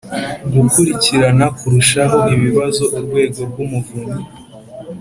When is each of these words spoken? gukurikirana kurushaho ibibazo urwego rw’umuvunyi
gukurikirana 0.53 1.45
kurushaho 1.57 2.17
ibibazo 2.35 2.83
urwego 2.97 3.39
rw’umuvunyi 3.49 4.23